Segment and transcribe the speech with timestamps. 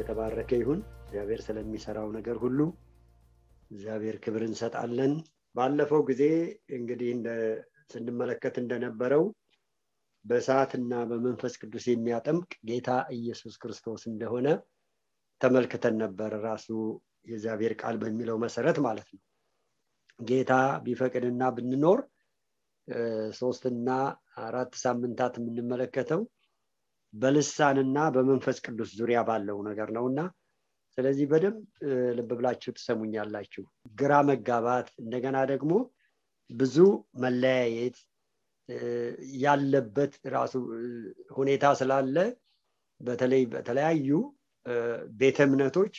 [0.00, 2.58] የተባረከ ይሁን። እግዚአብሔር ስለሚሰራው ነገር ሁሉ
[3.70, 5.12] እግዚአብሔር ክብር እንሰጣለን።
[5.54, 6.22] ባለፈው ጊዜ
[6.76, 7.10] እንግዲህ
[7.92, 9.24] ስንመለከት እንደነበረው
[10.24, 14.48] በእሳትና በመንፈስ ቅዱስ የሚያጠምቅ ጌታ ኢየሱስ ክርስቶስ እንደሆነ
[15.40, 16.68] ተመልክተን ነበር። ራሱ
[17.26, 19.20] የእግዚአብሔር ቃል በሚለው መሰረት ማለት ነው።
[20.20, 20.52] ጌታ
[20.84, 22.00] ቢፈቅድና ብንኖር
[23.38, 23.88] ሶስትና
[24.44, 26.20] አራት ሳምንታት የምንመለከተው
[27.14, 30.20] በልሳንና በመንፈስ ቅዱስ ዙሪያ ባለው ነገር ነው እና
[30.98, 31.58] ስለዚህ በደንብ
[32.16, 33.64] ልብ ብላችሁ ትሰሙኛላችሁ።
[33.96, 35.72] ግራ መጋባት እንደገና ደግሞ
[36.50, 36.76] ብዙ
[37.24, 37.98] መለያየት
[39.40, 40.54] ያለበት ራሱ
[41.36, 42.16] ሁኔታ ስላለ
[43.00, 44.08] በተለይ በተለያዩ
[45.20, 45.94] ቤተ እምነቶች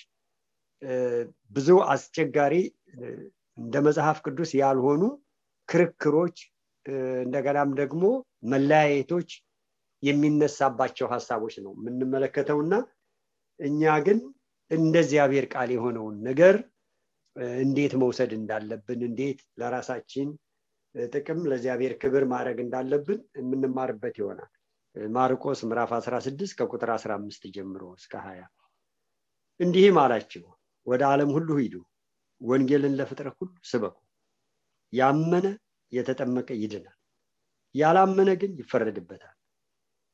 [1.52, 2.56] ብዙ አስቸጋሪ
[3.58, 5.02] እንደ መጽሐፍ ቅዱስ ያልሆኑ
[5.70, 6.38] ክርክሮች
[7.24, 8.04] እንደገናም ደግሞ
[8.52, 9.30] መለያየቶች
[10.04, 12.74] የሚነሳባቸው ሀሳቦች ነው የምንመለከተውና
[13.60, 14.20] እኛ ግን
[14.72, 16.56] እንደ እግዚአብሔር ቃል የሆነውን ነገር
[17.60, 20.30] እንዴት መውሰድ እንዳለብን እንዴት ለራሳችን
[20.96, 24.50] ጥቅም ለእግዚአብሔር ክብር ማድረግ እንዳለብን የምንማርበት ይሆናል።
[25.12, 28.50] ማርቆስ ምዕራፍ 16 ከቁጥር 15 ጀምሮ እስከ 20
[29.60, 30.46] እንዲህም አላቸው
[30.88, 31.76] ወደ ዓለም ሁሉ ሂዱ
[32.42, 33.98] ወንጌልን ለፍጥረት ሁሉ ስበኩ።
[34.94, 35.46] ያመነ
[35.92, 36.98] የተጠመቀ ይድናል
[37.76, 39.36] ያላመነ ግን ይፈረድበታል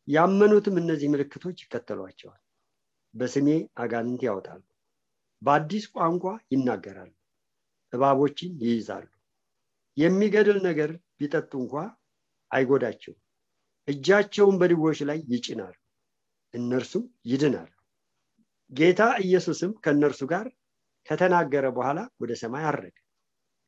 [0.07, 2.41] ያመኑትም እነዚህ ምልክቶች ይከተሏቸዋል።
[3.13, 3.47] በስሜ
[3.81, 4.62] አጋንንት ያወጣሉ
[5.41, 6.23] በአዲስ ቋንቋ
[6.53, 7.12] ይናገራሉ
[7.94, 9.07] እባቦችን ይይዛሉ።
[9.97, 11.73] የሚገድል ነገር ቢጠጡ እንኳ
[12.51, 13.19] አይጎዳቸውም።
[13.88, 15.75] እጃቸውን በድዌዎች ላይ ይጭናሉ
[16.53, 17.72] እነርሱም ይድናሉ።
[18.72, 20.46] ጌታ ኢየሱስም ከእነርሱ ጋር
[21.07, 22.96] ከተናገረ በኋላ ወደ ሰማይ አረገ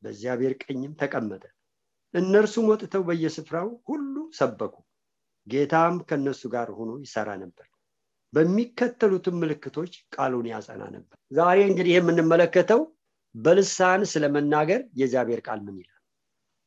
[0.03, 1.43] በእግዚአብሔር ቀኝም ተቀመጠ።
[2.13, 4.75] እነርሱም ወጥተው በየስፍራው ሁሉ ሰበኩ
[5.47, 7.67] ጌታም ከነሱ ጋር ሆኖ ይሰራ ነበር።
[8.33, 12.81] በሚከተሉትም ምልክቶች ቃሉን ያጸና ነበር። ዛሬ እንግዲህ የምንመለከተው
[13.35, 15.95] በልሳን ስለመናገር የእግዚአብሔር ቃል ምን ይላል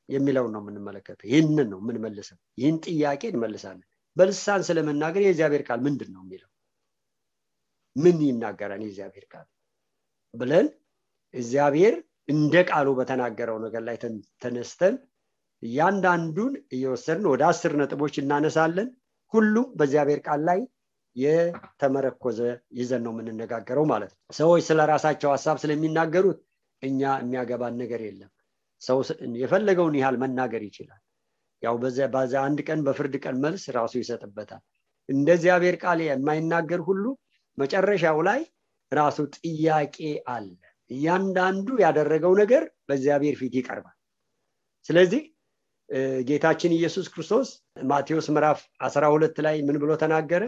[0.09, 6.23] የሚለውን ነው የምንመለከተው። ይህንን ነው የምንመልሰው። ይህን ጥያቄ እንመልሳለን። በልሳን ስለመናገር የእግዚአብሔር ቃል ምንድን ነው
[6.25, 6.49] የሚለው?
[7.97, 9.47] ምን ይናገራል የእግዚአብሔር ቃል
[10.35, 10.67] ብለን
[11.35, 11.95] እግዚአብሔር
[12.29, 13.97] እንደ ቃሉ በተናገረው ነገር ላይ
[14.43, 14.95] ተነስተን
[15.63, 18.89] እያንዳንዱን እየወሰድን ወደ አስር ነጥቦች እናነሳለን።
[19.33, 20.61] ሁሉም በእግዚአብሔር ቃል ላይ
[21.17, 22.39] የተመረኮዘ
[22.79, 26.39] ይዘን ነው የምንነጋገረው ማለት ነው። ሰዎች ስለ ራሳቸው ሀሳብ ስለሚናገሩት
[26.83, 28.31] እኛ የሚያገባን ነገር የለም።
[28.83, 28.99] ሰው
[29.43, 31.01] የፈለገውን ያህል መናገር ይችላል።
[31.63, 31.99] ያው በዚ
[32.43, 34.63] አንድ ቀን በፍርድ ቀን መልስ ራሱ ይሰጥበታል።
[35.09, 37.05] እንደ እግዚአብሔር ቃል የማይናገር ሁሉ
[37.59, 38.41] መጨረሻው ላይ
[38.93, 39.97] ራሱ ጥያቄ
[40.29, 40.49] አለ።
[40.91, 43.97] እያንዳንዱ ያደረገው ነገር በእግዚአብሔር ፊት ይቀርባል።
[44.87, 45.23] ስለዚህ
[46.29, 47.49] ጌታችን ኢየሱስ ክርስቶስ
[47.89, 50.43] ማቴዎስ ምዕራፍ 12 ላይ ምን ብሎ ተናገረ?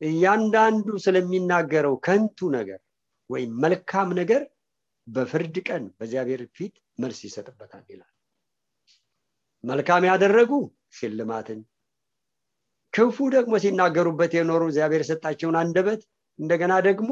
[0.00, 2.80] እያንዳንዱ ስለሚናገረው ከንቱ ነገር
[3.30, 4.42] ወይም መልካም ነገር
[5.06, 8.12] በፍርድ ቀን በእግዚአብሔር ፊት መልስ ይሰጥበታል ይላል።
[9.64, 10.50] መልካም ያደረጉ
[10.96, 11.60] ሽልማትን
[12.94, 16.02] ክፉ ደግሞ ሲናገሩበት የኖሩ እግዚአብሔር የሰጣቸውን አንደበት
[16.38, 17.10] እንደገና ደግሞ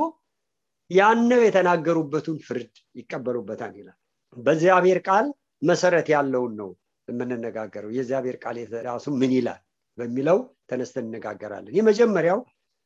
[0.90, 3.98] ያነው የተናገሩበትን ፍርድ ይቀበሉበታል ይላል።
[4.36, 5.26] በእግዚአብሔር ቃል
[5.62, 6.70] መሰረት ያለውን ነው
[7.08, 8.56] የምንነጋገረው የእግዚአብሔር ቃል
[8.86, 9.60] ራሱ ምን ይላል
[9.98, 10.38] በሚለው
[10.70, 12.40] ተነስተን እነጋገራለን የመጀመሪያው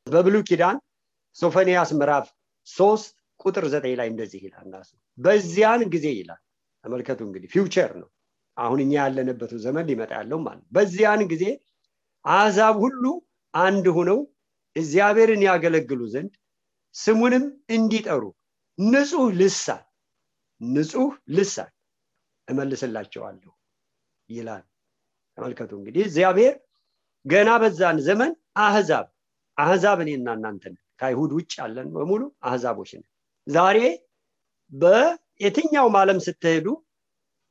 [0.06, 0.76] በብሉይ ኪዳን
[1.36, 2.26] ሶፈንያስ ምዕራፍ
[2.68, 3.10] ሶስት
[3.40, 6.40] ቁጥር ዘጠኝ ላይ እንደዚህ ይላል ናሱ በዚያን ጊዜ ይላል
[6.84, 8.08] ተመልከቱ እንግዲህ future ነው።
[8.56, 11.44] አሁን እኛ ያለንበት ዘመን ሊመጣ ያለው ማለት በዚያን ጊዜ
[12.24, 13.04] አሕዛብ ሁሉ
[13.54, 14.18] አንድ ሁነው
[14.76, 16.32] እግዚአብሔርን ያገለግሉ ዘንድ
[16.94, 17.44] ስሙንም
[17.76, 18.22] እንዲጠሩ
[18.78, 19.84] ንጹህ ልሳን
[20.60, 21.70] ንጹህ ልሳን
[22.48, 23.52] እመልስላቸዋለሁ
[24.28, 24.64] ይላል።
[25.38, 26.54] ተመልከቱ እንግዲህ እግዚአብሔር
[27.24, 28.32] ገና በዛን ዘመን
[28.62, 29.06] አህዛብ
[29.56, 33.06] አህዛብ እኔና እናንተን ከአይሁድ ውጭ ያለን በሙሉ አህዛቦች ነን።
[33.46, 33.78] ዛሬ
[34.72, 36.66] በየትኛውም ዓለም ስትሄዱ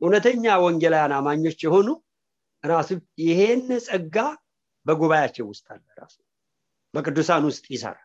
[0.02, 1.88] እውነተኛ ወንጌላውያን አማኞች የሆኑ
[2.64, 2.90] ራሱ
[3.24, 4.18] ይሄን ጸጋ
[4.86, 6.16] በጉባኤያቸው ውስጥ አለ ራሱ
[6.94, 8.04] በቅዱሳን ውስጥ ይሰራል።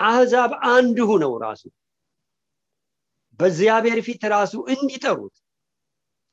[0.00, 1.62] አህዛብ አንድ ሁነው ራሱ
[3.40, 5.36] በእግዚአብሔር ፊት ራሱ እንዲጠሩት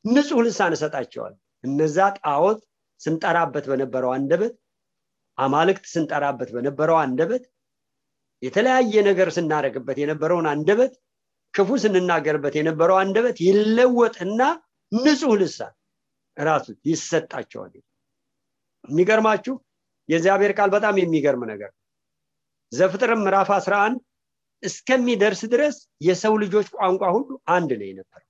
[0.05, 1.33] ንጹህ ልሳን እሰጣቸዋል
[1.63, 2.59] እነዛ ጣዖት
[3.01, 4.53] ስንጠራበት በነበረው አንደበት
[5.37, 7.43] አማልክት ስንጠራበት በነበረው አንደበት
[8.41, 10.93] የተለያየ ነገር ስናደረግበት የነበረውን አንደበት
[11.53, 14.41] ክፉ ስንናገርበት የነበረው አንደበት ይለወጥና
[14.91, 15.73] ንጹህ ልሳን
[16.37, 17.73] ራሱ ይሰጣቸዋል።
[18.85, 19.55] የሚገርማችሁ
[20.09, 21.71] የእግዚአብሔር ቃል በጣም የሚገርም ነገር
[22.71, 23.99] ዘፍጥርም ምዕራፍ 11
[24.63, 25.75] እስከሚደርስ ድረስ
[26.07, 28.22] የሰው ልጆች ቋንቋ ሁሉ አንድ ነው የነበረው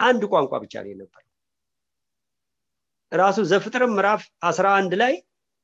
[0.00, 1.26] አንድ ቋንቋ ብቻ ነው የነበረው
[3.12, 5.14] ራሱ ዘፍጥርም ምዕራፍ 11 ላይ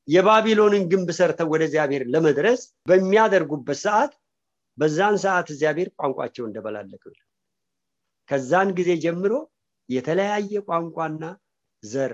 [0.07, 4.11] የባቢሎንን ግንብ ሰርተው ወደ እግዚአብሔር ለመድረስ በሚያደርጉበት ሰዓት
[4.77, 7.13] በዛን ሰዓት እግዚአብሔር ቋንቋቸው እንደበላለቀው
[8.29, 9.33] ከዛን ጊዜ ጀምሮ
[9.89, 11.23] የተለያየ ቋንቋና
[11.83, 12.13] ዘር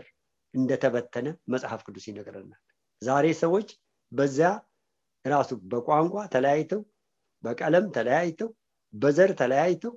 [0.54, 2.62] እንደተበተነ መጽሐፍ ቅዱስ ይነግረናል።
[3.02, 3.70] ዛሬ ሰዎች
[4.12, 4.50] በዚያ
[5.26, 6.82] ራሱ በቋንቋ ተለያይተው
[7.44, 8.50] በቀለም ተለያይተው
[8.94, 9.94] በዘር ተለያይተው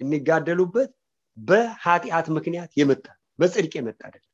[0.00, 0.90] የሚጋደሉበት
[1.38, 3.06] በኃጢአት ምክንያት የመጣ
[3.38, 4.24] በጽድቅ የመጣ አይደለም።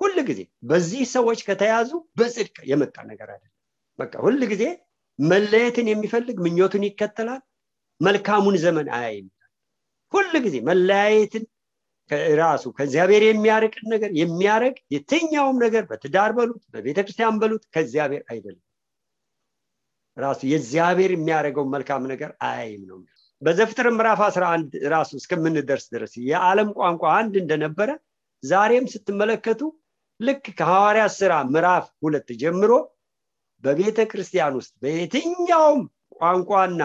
[0.00, 3.56] ሁል ጊዜ በዚህ ሰዎች ከተያዙ በጽድቅ የመጣ ነገር አይደለም።
[3.98, 4.64] በቃ ሁል ጊዜ
[5.18, 7.42] መለየትን የሚፈልግ ምኞቱን ይከተላል
[8.00, 9.28] መልካሙን ዘመን አያይም።
[10.12, 11.44] ሁል ጊዜ መለያየትን
[12.40, 18.64] ራሱ ከእግዚአብሔር የሚያርቅን ነገር የሚያረግ የትኛውም ነገር በትዳር በሉት በቤተ ክርስቲያን በሉት ከእግዚአብሔር አይደለም።
[20.16, 22.98] ራሱ የእግዚአብሔር የሚያደርገው መልካም ነገር አያይም ነው
[23.42, 27.90] በዘፍጥር ምዕራፍ 11 ራሱ እስከምንደርስ ድረስ የዓለም ቋንቋ አንድ እንደነበረ
[28.42, 29.60] ዛሬም ስትመለከቱ
[30.20, 32.72] ልክ ከሐዋርያ ስራ ምዕራፍ ሁለት ጀምሮ
[33.64, 35.80] በቤተ ክርስቲያን ውስጥ በየትኛውም
[36.18, 36.82] ቋንቋና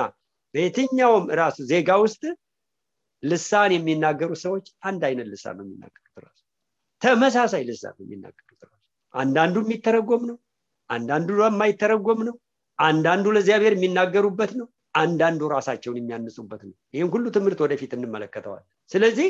[0.54, 2.24] በየትኛውም ራሱ ዜጋ ውስጥ
[3.24, 6.40] ልሳን የሚናገሩ ሰዎች አንድ አይነት ልሳን ነው የሚናገሩት ራሱ።
[7.02, 10.38] ተመሳሳይ ልሳን ነው የሚናገሩት ራሱ። አንዳንዱ የሚተረጎም ነው
[10.90, 12.36] አንዳንዱ የማይተረጎም ነው
[12.80, 19.30] አንዳንዱ ለእግዚአብሔር የሚናገሩበት ነው አንዳንዱ ራሳቸውን የሚያንጹበት ነው። ይህም ሁሉ ትምህርት ወደፊት እንመለከተዋል። ስለዚህ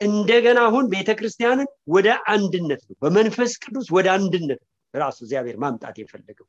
[0.00, 4.60] እንደገና አሁን ቤተክርስቲያንን ወደ አንድነት ነው በመንፈስ ቅዱስ ወደ አንድነት
[4.94, 6.46] ራሱ እግዚአብሔር ማምጣት የፈለገው።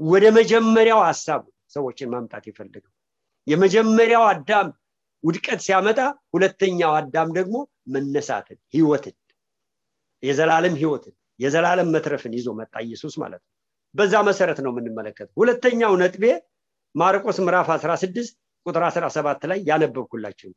[0.00, 2.92] ወደ መጀመሪያው ሀሳቡ ሰዎችን ማምጣት የፈለገው።
[3.46, 4.68] የመጀመሪያው አዳም
[5.24, 6.00] ውድቀት ሲያመጣ
[6.34, 7.56] ሁለተኛው አዳም ደግሞ
[7.94, 9.16] መነሳትን ህይወትን
[10.22, 13.50] የዘላለም ህይወትን የዘላለም መትረፍን ይዞ መጣ ኢየሱስ ማለት ነው።
[13.94, 16.24] በዛ መሰረት ነው የምንመለከተው። ሁለተኛው ነጥቤ
[16.98, 18.34] ማርቆስ ምዕራፍ 16
[18.66, 20.50] ቁጥር 17 ላይ ያነበብኩላቸው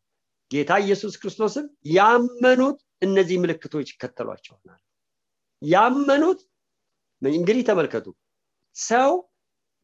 [0.51, 4.79] ጌታ ኢየሱስ ክርስቶስን ያመኑት እነዚህ ምልክቶች ይከተሏቸውናል
[5.62, 6.39] ያመኑት
[7.21, 8.07] እንግዲህ ተመልከቱ።
[8.75, 9.12] ሰው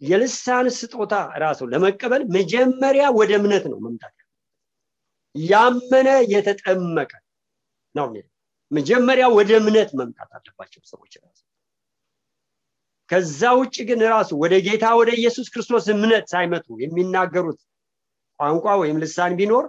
[0.02, 4.16] የልሳን ስጦታ ራሱ ለመቀበል መጀመሪያ ወደ እምነት ነው መምጣት
[5.36, 7.12] ያመነ የተጠመቀ
[7.96, 8.08] ነው
[8.72, 11.40] መጀመሪያ ወደ እምነት መምጣት አለባቸው ሰዎች ራሱ
[13.10, 17.60] ከዛ ውጭ ግን ራሱ ወደ ጌታ ወደ ኢየሱስ ክርስቶስ እምነት ሳይመጡ የሚናገሩት
[18.40, 19.66] ቋንቋ ወይም ልሳን ቢኖር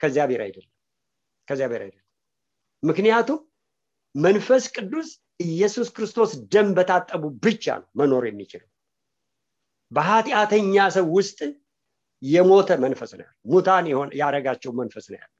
[0.00, 0.70] ከእግዚአብሔር አይደለም።
[1.48, 2.06] ከእግዚአብሔር አይደለም።
[2.82, 3.40] ምክንያቱም
[4.14, 5.08] መንፈስ ቅዱስ
[5.46, 8.68] ኢየሱስ ክርስቶስ ደም በታጠቡ ብቻ ነው መኖር የሚችለው።
[9.90, 11.38] በኃጢአተኛ ሰው ውስጥ
[12.22, 13.86] የሞተ መንፈስ ነው ሙታን
[14.20, 15.32] ያረጋቸው መንፈስ ነው ያለው።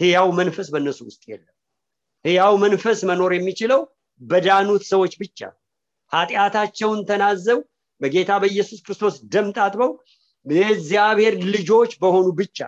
[0.00, 1.54] ህያው መንፈስ በእነሱ ውስጥ የለም።
[2.24, 3.80] ህያው መንፈስ መኖር የሚችለው
[4.20, 5.38] በዳኑት ሰዎች ብቻ
[6.12, 7.58] ኃጢአታቸውን ተናዘው
[8.00, 9.90] በጌታ በኢየሱስ ክርስቶስ ደም ታጥበው
[10.46, 12.58] የእግዚአብሔር ልጆች በሆኑ ብቻ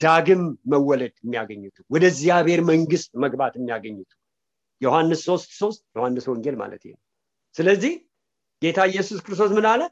[0.00, 4.10] ዳግም መወለድ የሚያገኙት ወደ እግዚአብሔር መንግስት መግባት የሚያገኙት።
[4.80, 6.98] ዮሐንስ ሶስት ሶስት ዮሐንስ ወንጌል ማለት ነው።
[7.56, 7.92] ስለዚህ
[8.62, 9.82] ጌታ ኢየሱስ ክርስቶስ ምን አለ?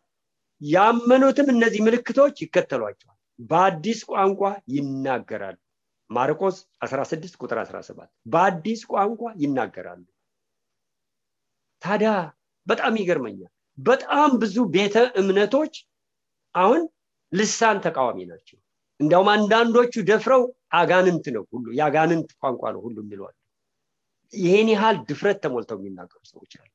[0.60, 4.40] ያመኑትም እነዚህ ምልክቶች ይከተሏቸዋል። በአዲስ ቋንቋ
[4.74, 5.58] ይናገራሉ።
[6.10, 10.04] ማርቆስ 16 ቁጥር 17 በአዲስ ቋንቋ ይናገራሉ።
[11.82, 12.12] ታዲያ
[12.68, 15.74] በጣም ይገርመኛል። በጣም ብዙ ቤተ እምነቶች
[16.54, 16.80] አሁን
[17.32, 18.58] ልሳን ተቃዋሚ ናቸው።
[19.00, 23.36] እንዲያውም አንዳንዶቹ ደፍረው አጋንንት ነው ሁሉ የአጋንንት ቋንቋ ነው ሁሉ የሚለዋል
[24.32, 26.70] ይህን ያህል ድፍረት ተሞልተው የሚናገሩ ሰዎች አሉ።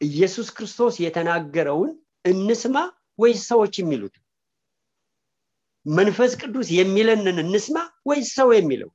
[0.00, 1.90] ኢየሱስ ክርስቶስ የተናገረውን
[2.24, 2.76] እንስማ
[3.18, 4.14] ወይስ ሰዎች የሚሉት?
[5.86, 7.76] መንፈስ ቅዱስ የሚለንን እንስማ
[8.08, 8.90] ወይስ ሰው የሚለው?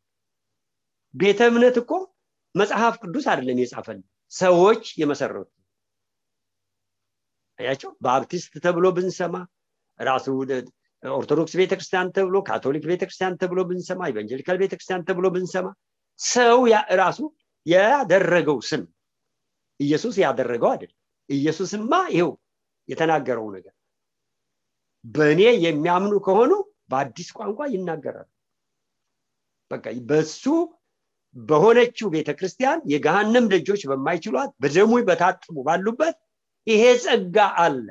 [1.13, 1.91] ቤተ እምነት እኮ
[2.55, 5.47] መጽሐፍ ቅዱስ አይደለም የጻፈልን ሰዎች የመሰረቱ
[7.59, 9.35] አያቸው። ባፕቲስት ተብሎ ብንሰማ
[9.99, 10.25] ራሱ
[11.03, 15.67] ኦርቶዶክስ ቤተክርስቲያን ተብሎ ካቶሊክ ቤተክርስቲያን ተብሎ ብንሰማ ኢቫንጀሊካል ቤተክርስቲያን ተብሎ ብንሰማ
[16.19, 16.57] ሰው
[17.01, 17.19] ራሱ
[17.65, 18.83] ያደረገው ስም
[19.79, 20.97] ኢየሱስ ያደረገው አይደለም።
[21.29, 22.31] ኢየሱስማ ይኸው
[22.89, 23.73] የተናገረው ነገር
[25.05, 26.51] በእኔ የሚያምኑ ከሆኑ
[26.91, 28.27] በአዲስ ቋንቋ ይናገራሉ።
[29.71, 30.43] በቃ በሱ
[31.35, 36.15] በሆነችው ቤተክርስቲያን የገሃነም ደጆች በማይችሏት በደሙ በታጠቡ ባሉበት
[36.67, 37.85] ይሄ ጸጋ አለ።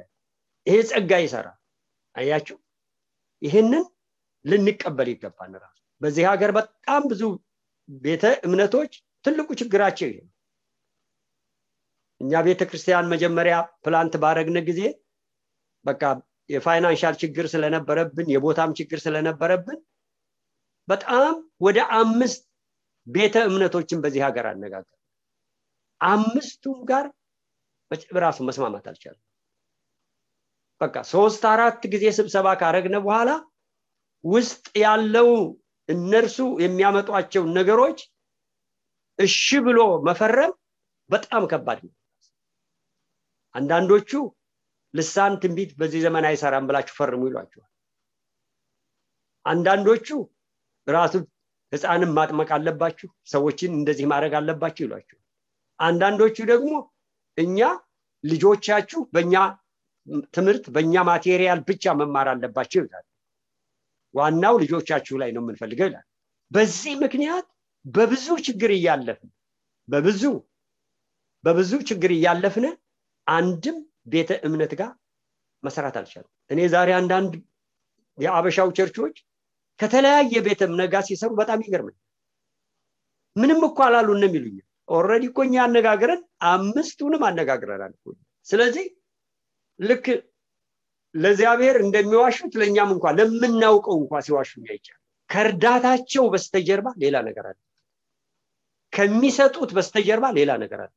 [0.66, 1.59] ይሄ ጸጋ ይሰራል።
[2.14, 2.57] አያችሁ?
[3.42, 3.85] ይህንን
[4.45, 7.23] ልንቀበል ይገባል። ራሱ በዚህ ሀገር በጣም ብዙ
[7.88, 8.92] ቤተ እምነቶች
[9.25, 10.18] ትልቁ ችግራቸው ይሄ
[12.21, 13.54] እኛ ቤተ ክርስቲያን መጀመሪያ
[13.85, 14.80] plant ባረግነ ጊዜ
[15.85, 16.02] በቃ
[16.50, 19.78] የ financial ችግር ስለነበረብን የቦታም ችግር ስለነበረብን
[20.88, 22.42] በጣም ወደ አምስት
[23.09, 24.95] ቤተ እምነቶችን በዚህ ሀገር አነጋገር።
[26.00, 27.07] አምስቱም ጋር
[28.21, 29.23] ራሱ መስማማት አልቻለም።
[30.81, 33.31] በቃ ሶስት አራት ጊዜ ስብሰባ ካረግነ በኋላ
[34.25, 35.31] ውስጥ ያለው
[35.88, 37.99] እነርሱ የሚያመጧቸው ነገሮች
[39.19, 39.37] እሺ
[39.67, 40.53] ብሎ መፈረም
[41.11, 41.95] በጣም ከባድ ነው።
[43.55, 44.11] አንዳንዶቹ
[44.95, 47.71] ልሳን ትንቢት በዚህ ዘመን አይሰራም ብላችሁ ፈርሙ ይሏቸዋል።
[49.47, 50.09] አንዳንዶቹ
[50.87, 51.15] ራሱ
[51.73, 55.19] ህፃንም ማጥመቅ አለባችሁ ሰዎችን እንደዚህ ማድረግ አለባችሁ ይሏቸው
[55.81, 56.73] አንዳንዶቹ ደግሞ
[57.39, 57.59] እኛ
[58.25, 59.35] ልጆቻችሁ በእኛ
[60.37, 63.05] ትምህርት በእኛ ማቴሪያል ብቻ መማር አለባቸው ይላል
[64.15, 66.07] ዋናው ልጆቻችሁ ላይ ነው የምንፈልገው ይላል
[66.51, 67.47] በዚህ ምክንያት
[67.85, 69.31] በብዙ ችግር እያለፍን
[69.89, 70.23] በብዙ
[71.45, 72.67] በብዙ ችግር እያለፍን
[73.27, 73.77] አንድም
[74.13, 74.91] ቤተ እምነት ጋር
[75.63, 77.33] መሰራት አልቻለም እኔ ዛሬ አንዳንድ
[78.19, 79.17] የአበሻው ቸርቾች
[79.81, 81.97] ከተለያየ ቤተ እምነት ሲሰሩ በጣም ይገርመኝ።
[83.37, 84.57] ምንም እኮ አላሉ የሚሉኝ።
[84.88, 86.21] already እኮ እኛ አነጋግረን
[86.51, 87.93] አምስቱንም አነጋግረናል
[88.47, 88.87] ስለዚህ
[89.81, 90.07] ልክ
[91.15, 94.99] ለእግዚአብሔር እንደሚዋሹት ለእኛም እንኳ ለምናውቀው እንኳ ሲዋሹ ይቻል
[95.31, 97.59] ከእርዳታቸው በስተጀርባ ሌላ ነገር አለ።
[98.93, 100.93] ከሚሰጡት በስተጀርባ ሌላ ነገር አለ።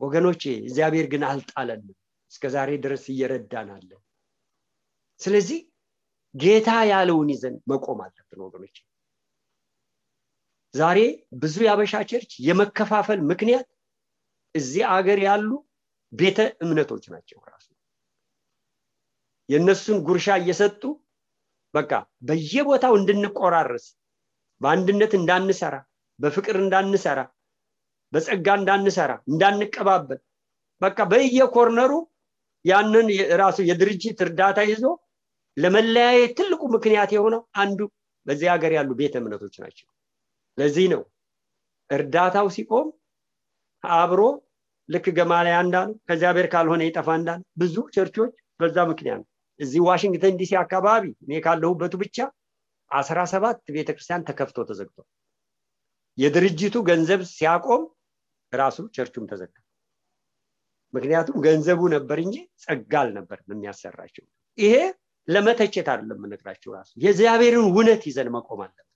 [0.00, 1.96] ወገኖቼ እግዚአብሔር ግን አልጣለንም።
[2.32, 3.90] እስከ ዛሬ ድረስ እየረዳን አለ።
[5.20, 5.60] ስለዚህ
[6.34, 8.76] ጌታ ያለውን ይዘን መቆም አለብን ወገኖች
[10.74, 10.98] ዛሬ
[11.40, 13.66] ብዙ የአበሻ ቸርች የመከፋፈል ምክንያት
[14.54, 15.50] እዚህ አገር ያሉ
[16.12, 17.68] ቤተ እምነቶች ናቸው ራሱ።
[19.48, 20.82] የእነሱን ጉርሻ እየሰጡ
[21.74, 23.86] በቃ በየቦታው እንድንቆራረስ
[24.60, 25.76] በአንድነት እንዳንሰራ
[26.18, 27.20] በፍቅር እንዳንሰራ
[28.12, 30.20] በጸጋ እንዳንሰራ እንዳንቀባበል
[30.82, 31.92] በቃ በየኮርነሩ
[32.64, 33.06] ያንን
[33.40, 34.84] ራሱ የድርጅት እርዳታ ይዞ
[35.56, 37.80] ለመለያየት ትልቁ ምክንያት የሆነው አንዱ
[38.26, 39.86] በዚህ ሀገር ያሉ ቤተ እምነቶች ናቸው።
[40.58, 41.02] ለዚህ ነው
[41.90, 42.88] እርዳታው ሲቆም
[43.84, 44.20] አብሮ
[44.88, 49.22] ልክ ገማላይ እንዳሉ ከእግዚአብሔር ካልሆነ ይጠፋ እንዳሉ ብዙ ቸርቾች በዛ ምክንያት
[49.60, 52.18] እዚህ ዋሽንግተን ዲሲ አካባቢ እኔ ካለሁበቱ ብቻ
[52.90, 55.08] አስራ ሰባት ቤተክርስቲያን ተከፍቶ ተዘግቷል።
[56.18, 57.82] የድርጅቱ ገንዘብ ሲያቆም
[58.52, 59.54] ራሱ ቸርቹም ተዘጋ።
[60.94, 64.24] ምክንያቱም ገንዘቡ ነበር እንጂ ጸጋ አልነበርም የሚያሰራቸው።
[64.58, 64.74] ይሄ
[65.28, 68.88] ለመተቸት አይደለም የምነግራቸው ራሱ። የእግዚአብሔርን እውነት ይዘን መቆም አለብን።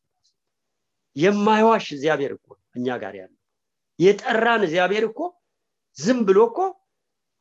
[1.16, 3.32] የማይዋሽ እግዚአብሔር እኮ እኛ ጋር ያለ
[3.98, 5.20] የጠራን እግዚአብሔር እኮ
[5.96, 6.58] ዝም ብሎ እኮ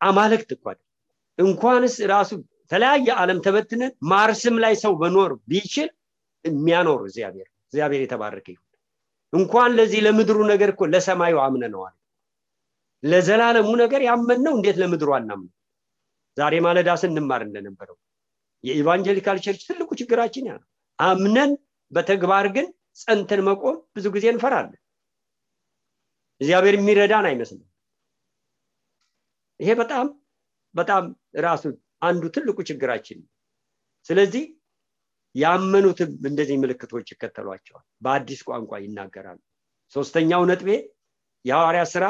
[0.01, 0.65] አማልክት እኮ
[1.39, 2.31] እንኳንስ ራሱ
[2.71, 5.89] ተለያየ ዓለም ተበትነን ማርስም ላይ ሰው መኖር ቢችል
[6.45, 8.61] የሚያኖር እግዚአብሔር እግዚአብሔር የተባረከ ይሁን።
[9.33, 11.95] እንኳን ለዚህ ለምድሩ ነገር እኮ ለሰማዩ አምነነዋል።
[13.03, 15.49] ለዘላለሙ ነገር ያመንነው እንዴት ለምድሩ አናምን
[16.37, 17.97] ዛሬ ማለዳ ስንማር እንደነበረው
[18.65, 20.55] የ evangelical church ትልቁ ችግራችን ያ
[20.99, 21.51] አምነን
[21.91, 22.67] በተግባር ግን
[23.01, 24.81] ጸንተን መቆም ብዙ ጊዜ እንፈራለን።
[26.41, 27.67] እግዚአብሔር የሚረዳን አይመስልም።
[29.59, 30.07] ይሄ በጣም
[30.75, 31.03] በጣም
[31.39, 31.63] ራሱ
[32.01, 33.19] አንዱ ትልቁ ችግራችን
[34.05, 34.43] ስለዚህ
[35.35, 39.39] ያመኑትም እንደዚህ ምልክቶች ይከተሏቸዋል። በአዲስ ቋንቋ ይናገራሉ።
[39.95, 40.69] ሶስተኛው ነጥቤ
[41.45, 42.05] የሐዋርያ ስራ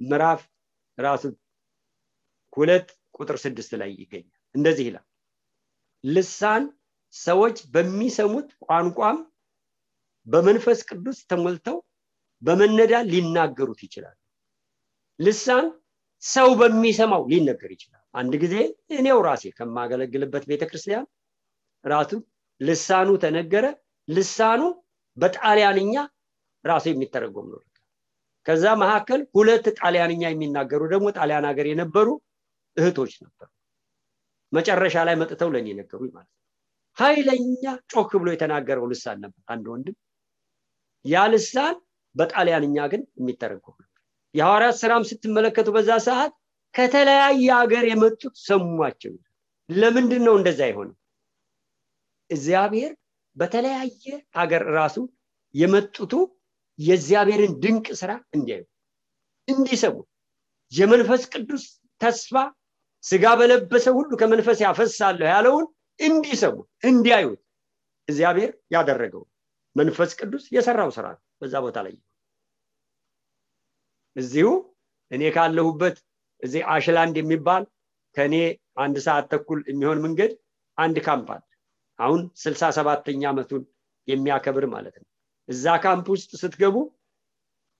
[0.00, 0.40] ምዕራፍ
[0.98, 1.22] ራሱ
[2.52, 5.06] ሁለት ቁጥር ስድስት ላይ ይገኛል። እንደዚህ ይላል
[6.04, 6.64] ልሳን
[7.14, 9.18] ሰዎች በሚሰሙት ቋንቋም
[10.26, 11.76] በመንፈስ ቅዱስ ተሞልተው
[12.42, 14.16] በመነዳ ሊናገሩት ይችላል
[15.20, 15.66] ልሳን
[16.22, 18.54] ሰው በሚሰማው ሊነገር ይችላል። አንድ ጊዜ
[18.96, 21.06] እኔው ራሴ ከማገለግልበት ቤተክርስቲያን
[21.84, 22.10] ራሱ
[22.60, 23.66] ልሳኑ ተነገረ።
[24.08, 24.62] ልሳኑ
[25.16, 25.94] በጣሊያንኛ
[26.64, 27.60] ራሱ የሚተረጎም ነው።
[28.46, 32.08] ከዛ መካከል ሁለት ጣሊያንኛ የሚናገሩ ደግሞ ጣሊያን ሀገር የነበሩ
[32.76, 33.48] እህቶች ነበሩ
[34.52, 36.36] መጨረሻ ላይ መጥተው ለእኔ ነገሩ ማለት ነው።
[36.98, 39.96] ኃይለኛ ጮክ ብሎ የተናገረው ልሳን ነበር አንድ ወንድም።
[41.04, 41.76] ያ ልሳን
[42.14, 44.00] በጣሊያንኛ ግን የሚተረጎም ነበር።
[44.34, 46.32] የሐዋርያት ስራም ስትመለከቱ በዛ ሰዓት
[46.74, 49.14] ከተለያየ ሀገር የመጡት ሰሟቸው።
[49.68, 50.90] ለምንድን ነው እንደዛ የሆነ
[52.30, 52.92] እግዚአብሔር
[53.36, 54.04] በተለያየ
[54.36, 54.96] ሀገር ራሱ
[55.54, 56.12] የመጡቱ
[56.78, 58.62] የእግዚአብሔርን ድንቅ ስራ እንዲያዩ
[59.48, 59.96] እንዲሰሙ
[60.72, 61.64] የመንፈስ ቅዱስ
[62.00, 62.34] ተስፋ
[63.04, 65.66] ስጋ በለበሰ ሁሉ ከመንፈስ ያፈሳለሁ ያለውን
[66.00, 66.56] እንዲሰሙ
[66.88, 67.40] እንዲያዩት
[68.08, 69.22] እግዚአብሔር ያደረገው
[69.76, 71.94] መንፈስ ቅዱስ የሰራው ስራ ነው። በዛ ቦታ ላይ
[74.16, 74.48] እዚሁ
[75.10, 75.96] እኔ ካለሁበት
[76.42, 77.62] እዚህ አሽላንድ የሚባል
[78.16, 78.34] ከእኔ
[78.84, 80.32] አንድ ሰዓት ተኩል የሚሆን መንገድ
[80.78, 81.42] አንድ ካምፕ አለ።
[81.98, 83.62] አሁን ስልሳ ሰባተኛ ዓመቱን
[84.08, 85.08] የሚያከብር ማለት ነው።
[85.48, 86.76] እዛ ካምፕ ውስጥ ስትገቡ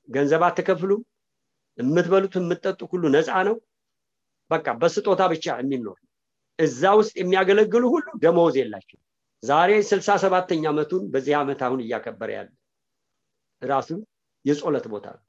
[0.09, 1.03] ገንዘብ አትከፍሉም።
[1.79, 3.57] የምትበሉት የምትጠጡ ሁሉ ነፃ ነው
[4.51, 5.99] በቃ በስጦታ ብቻ የሚኖር።
[6.59, 8.99] እዛ ውስጥ የሚያገለግሉ ሁሉ ደመወዝ የላቸው
[9.43, 12.49] ዛሬ ስልሳ ሰባተኛ ዓመቱን በዚህ ዓመት አሁን እያከበረ ያለ
[13.63, 13.89] ራሱ
[14.45, 15.23] የጾለት ቦታ ነው።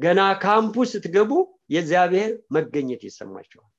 [0.00, 1.32] ገና ካምፑ ስትገቡ
[1.74, 3.70] የእግዚአብሔር መገኘት ይሰማቸዋል።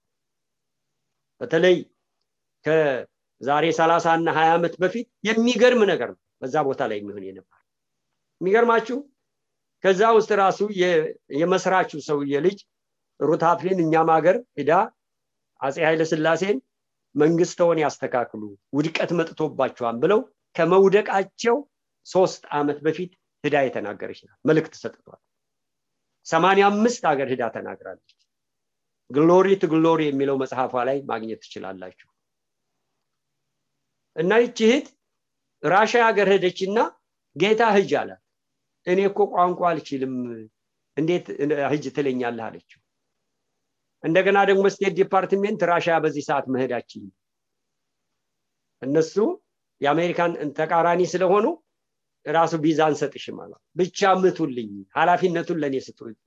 [1.42, 1.78] በተለይ
[2.66, 7.58] ከዛሬ ሰላሳ እና ሀያ ዓመት በፊት የሚገርም ነገር ነው። በዛ ቦታ ላይ የሚሆን የነበር
[8.42, 8.98] የሚገርማችሁ
[9.84, 10.60] ከዛ ውስጥ ራሱ
[11.40, 12.60] የመስራቹ ሰውዬ ልጅ
[13.22, 14.72] ሩት ሄፍሊን እኛም ሀገር ሂዳ
[15.60, 16.58] አፄ ኃይለ ስላሴን
[17.16, 18.42] መንግስታቸውን ያስተካክሉ
[18.76, 20.20] ውድቀት መጥቶባቸዋል ብለው
[20.56, 21.58] ከመውደቃቸው
[22.08, 23.12] ሶስት ዓመት በፊት
[23.44, 25.20] ህዳ የተናገረች ናት። መልእክት ሰጥቷል።
[26.26, 28.10] ሰማንያ አምስት ሀገር ህዳ ተናግራለች።
[29.10, 32.08] Glory to Glory የሚለው መጽሐፏ ላይ ማግኘት ትችላላችሁ።
[34.16, 34.60] እና ይቺ
[35.64, 36.78] ራሻ ሀገር ሄደችና
[37.36, 38.22] ጌታ ህጅ አላት።
[38.88, 40.14] እኔ እኮ ቋንቋ አልችልም
[40.98, 41.26] እንዴት
[41.72, 42.46] ህጅ ትለኛለህ?
[42.48, 42.81] አለችው
[44.04, 47.04] እንደገና ደግሞ State Department ራሻ በዚህ ሰዓት መሄዳችን።
[48.82, 49.16] እነሱ
[49.82, 51.46] የአሜሪካን ተቃራኒ ስለሆኑ
[52.26, 55.76] ራሱ ቪዛ አንሰጥሽም አሏት ብቻ ምቱልኝ ኃላፊነቱን ለእኔ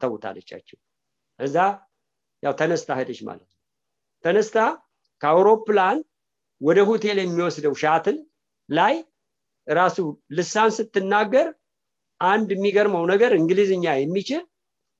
[0.02, 0.78] ተውት አለቻቸው።
[1.40, 1.56] እዛ
[2.42, 3.60] ያው ተነስታ ሄደች ማለት ነው።
[4.24, 4.58] ተነስታ
[5.22, 5.98] ከአውሮፕላን
[6.60, 8.16] ወደ ሆቴል የሚወስደው ሻትል
[8.68, 8.94] ላይ
[9.66, 9.98] ራሱ
[10.30, 11.46] ልሳን ስትናገር
[12.20, 14.42] አንድ የሚገርመው ነገር እንግሊዝኛ የሚችል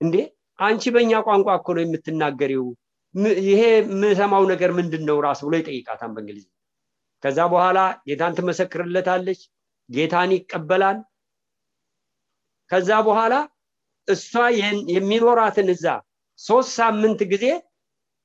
[0.01, 0.17] እንዴ
[0.59, 2.67] አንቺ በእኛ ቋንቋ እኮ ነው የምትናገሪው።
[3.45, 6.47] ይሄ የምሰማው ነገር ምንድን ነው ራሱ ብሎ ይጠይቃታን በእንግሊዝ
[7.23, 9.40] ከዛ በኋላ ጌታን ትመሰክርለታለች
[9.88, 10.99] ጌታን ይቀበላል።
[12.71, 13.35] ከዛ በኋላ
[14.09, 14.31] እሷ
[14.95, 15.87] የሚኖራትን እዛ
[16.38, 17.47] ሶስት ሳምንት ጊዜ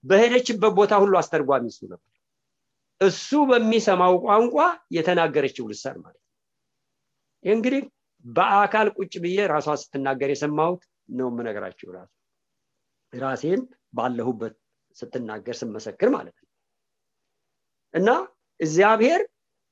[0.04, 2.06] በሄደችበት ቦታ ሁሉ አስተርጓሚ እሱ ነበር።
[3.02, 4.56] እሱ በሚሰማው ቋንቋ
[4.96, 6.28] የተናገረችው ልሳን ማለት ነው።
[7.46, 7.82] እንግዲህ
[8.26, 12.12] በአካል ቁጭ ብዬ ራሷ ስትናገር የሰማሁት ነው የምነግራችሁ ራሱ
[13.14, 13.62] ራሴን
[13.94, 14.56] ባለሁበት
[14.98, 16.48] ስትናገር ስመሰክር ማለት ነው።
[17.94, 18.10] እና
[18.60, 19.22] እግዚአብሔር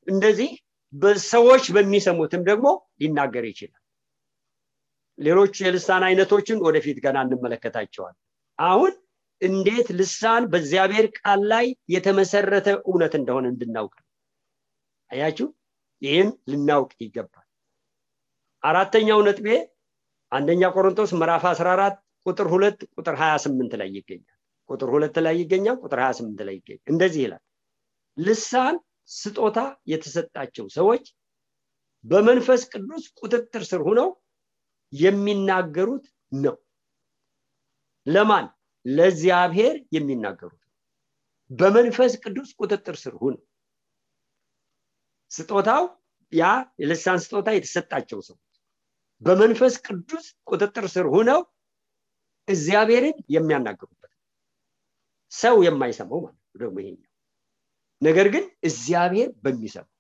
[0.08, 0.52] እንደዚህ
[0.94, 2.68] በሰዎች በሚሰሙትም ደግሞ
[3.02, 3.82] ሊናገር ይችላል።
[5.20, 8.16] ሌሎች የልሳን አይነቶችን ወደፊት ገና እንመለከታቸዋል
[8.60, 8.92] አሁን
[9.42, 13.96] እንዴት ልሳን በእግዚአብሔር ቃል ላይ የተመሰረተ እውነት እንደሆነ እንድናውቅ
[15.12, 15.48] አያችሁ?
[16.02, 17.46] ይህን ልናውቅ ይገባል።
[18.64, 19.48] አራተኛው ነጥቤ
[20.32, 21.98] አንደኛ ቆሮንቶስ ምዕራፍ 14
[22.28, 24.36] ቁጥር ሁለት ቁጥር 28 ላይ ይገኛል።
[24.70, 27.44] ቁጥር ሁለት ላይ ይገኛል ቁጥር 28 ላይ ይገኛል። እንደዚህ ይላል።
[28.18, 28.76] ልሳን
[29.14, 29.60] ስጦታ
[29.92, 31.04] የተሰጣቸው ሰዎች
[32.06, 34.10] በመንፈስ ቅዱስ ቁጥጥር ስር ሆነው
[34.94, 36.06] የሚናገሩት
[36.38, 36.56] ነው።
[38.08, 38.46] ለማን?
[38.86, 40.62] ለእግዚአብሔር የሚናገሩት
[41.52, 43.36] በመንፈስ ቅዱስ ቁጥጥር ስር ሁን።
[45.32, 45.84] ስጦታው
[46.34, 46.44] ያ
[46.82, 48.44] የልሳን ስጦታ የተሰጣቸው ሰዎች
[49.22, 51.42] በመንፈስ ቅዱስ ቁጥጥር ስር ሁነው
[52.48, 54.12] እግዚአብሔርን የሚያናገሩበት
[55.32, 57.04] ሰው የማይሰማው ማለት ነው ደግሞ ይሄኛው።
[58.02, 59.94] ነገር ግን እግዚአብሔር በሚሰማው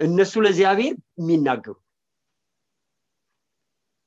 [0.00, 1.76] እነሱ ለእግዚአብሔር የሚናገሩ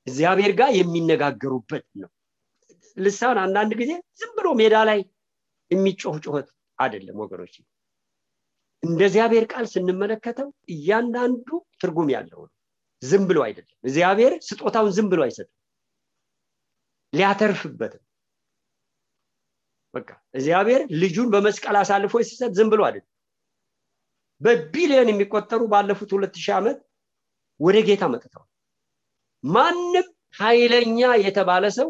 [0.07, 2.11] እግዚአብሔር ጋር የሚነጋገሩበት ነው።
[2.97, 4.99] ልሳን አንዳንድ ጊዜ ዝም ብሎ ሜዳ ላይ
[5.71, 6.47] የሚጮህ ጩኸት
[6.79, 7.53] አይደለም ወገኖች
[8.83, 11.47] እንደ እግዚአብሔር ቃል ስንመለከተው እያንዳንዱ
[11.81, 12.53] ትርጉም ያለው ነው።
[13.03, 15.55] ዝም ብሎ አይደለም። እግዚአብሔር ስጦታውን ዝም ብሎ አይሰጥም
[17.13, 17.93] ሊያተርፍበት
[19.93, 23.07] በቃ እግዚአብሔር ልጁን በመስቀል አሳልፎ ሲሰጥ ዝም ብሎ አይደለም።
[24.41, 26.77] በቢሊዮን የሚቆጠሩ ባለፉት ሁለት ሺህ ዓመት
[27.59, 28.47] ወደ ጌታ መጥተዋል።
[29.43, 31.89] ማንም ኃይለኛ የተባለ ሰው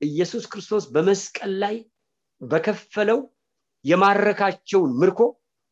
[0.00, 1.76] ኢየሱስ ክርስቶስ በመስቀል ላይ
[2.40, 3.18] በከፈለው
[3.84, 5.20] የማረካቸውን ምርኮ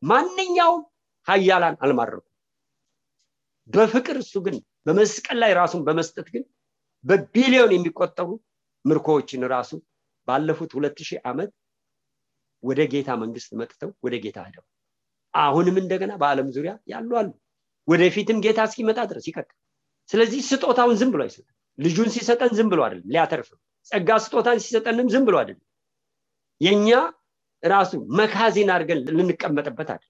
[0.03, 0.81] ማንኛውም
[1.27, 2.29] ሀያላን አልማረኩም።
[3.69, 4.55] በፍቅር እሱ ግን
[4.85, 6.43] በመስቀል ላይ ራሱን በመስጠት ግን
[7.03, 8.29] በቢሊዮን የሚቆጠሩ
[8.85, 9.71] ምርኮዎችን ራሱ
[10.27, 11.51] ባለፉት ሁለት ሺህ ዓመት
[12.63, 14.63] ወደ ጌታ መንግስት መጥተው ወደ ጌታ ሄደው
[15.33, 17.29] አሁንም እንደገና በአለም ዙሪያ ያሉ አሉ።
[17.87, 19.57] ወደፊትም ጌታ እስኪመጣ ድረስ ይቀጥል
[20.09, 23.59] ስለዚህ ስጦታውን ዝም ብሎ አይሰጠን ልጁን ሲሰጠን ዝም ብሎ አይደለም ሊያተርፍም
[23.91, 25.65] ጸጋ ስጦታን ሲሰጠንም ዝም ብሎ አይደለም።
[26.61, 26.89] የኛ
[27.63, 30.09] ራሱ መካዚን አድርገን ልንቀመጥበት አይደለም።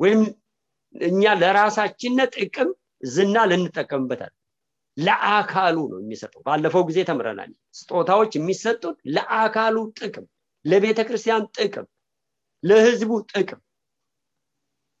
[0.00, 0.20] ወይም
[0.94, 2.70] እኛ ለራሳችን ጥቅም
[3.08, 4.20] ዝና ልንጠቀምበት
[5.00, 10.26] ለአካሉ ነው የሚሰጠው። ባለፈው ጊዜ ተምረናል። ስጦታዎች የሚሰጡት ለአካሉ ጥቅም
[10.64, 11.86] ለቤተ ክርስቲያን ጥቅም
[12.62, 13.60] ለህዝቡ ጥቅም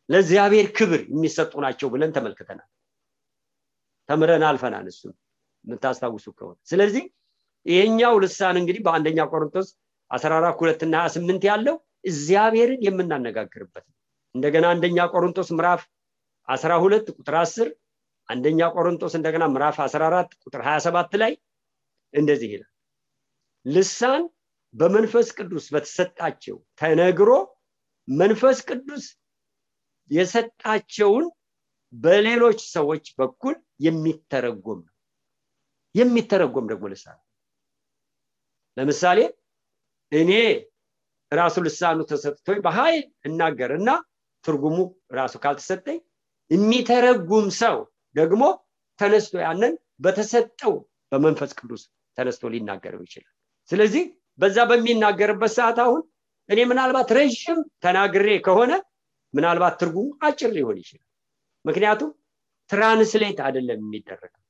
[0.08, 2.68] ለእግዚአብሔር ክብር የሚሰጡ ናቸው ብለን ተመልክተናል።
[4.08, 5.12] ተምረን አልፈናል። እሱን
[5.64, 7.04] የምታስታውሱ ከሆነ ስለዚህ
[7.66, 9.68] ይሄኛው ልሳን እንግዲህ በአንደኛ ቆሮንቶስ
[10.10, 13.96] 14 ሁለትና 28 ያለው እግዚአብሔርን የምናነጋግርበት ነው።
[14.34, 15.82] እንደገና አንደኛ ቆሮንቶስ ምዕራፍ
[16.48, 17.68] 12 ቁጥር 10
[18.30, 21.32] አንደኛ ቆሮንቶስ እንደገና ምዕራፍ 14 ቁጥር 27 ላይ
[22.14, 22.70] እንደዚህ ይላል።
[23.66, 24.22] ልሳን
[24.74, 27.30] በመንፈስ ቅዱስ በተሰጣቸው ተነግሮ
[28.08, 29.04] መንፈስ ቅዱስ
[30.10, 31.26] የሰጣቸውን
[31.92, 33.54] በሌሎች ሰዎች በኩል
[33.86, 34.94] የሚተረጎም ነው።
[35.94, 37.18] የሚተረጎም ደግሞ ልሳን
[38.76, 39.18] ለምሳሌ
[40.12, 40.32] እኔ
[41.32, 43.90] ራሱ ልሳኑ ተሰጥቶኝ በኃይል እናገር እና
[44.44, 44.76] ትርጉሙ
[45.14, 45.98] ራሱ ካልተሰጠኝ
[46.50, 47.76] የሚተረጉም ሰው
[48.16, 48.42] ደግሞ
[48.98, 50.72] ተነስቶ ያንን በተሰጠው
[51.12, 51.82] በመንፈስ ቅዱስ
[52.18, 53.34] ተነስቶ ሊናገረው ይችላል።
[53.70, 54.04] ስለዚህ
[54.38, 56.00] በዛ በሚናገርበት ሰዓት አሁን
[56.48, 58.72] እኔ ምናልባት ረዥም ተናግሬ ከሆነ
[59.34, 61.06] ምናልባት ትርጉሙ አጭር ሊሆን ይችላል።
[61.64, 62.10] ምክንያቱም
[62.70, 64.42] ትራንስሌት አይደለም የሚደረገው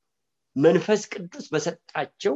[0.55, 2.35] መንፈስ ቅዱስ በሰጣቸው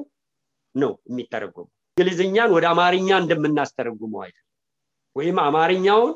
[0.75, 1.65] ነው የሚተረጎሙ
[1.97, 4.41] እንግሊዝኛን ወደ አማርኛ እንደምናስተረጉመው አይደለም።
[5.15, 6.13] ወይም አማርኛውን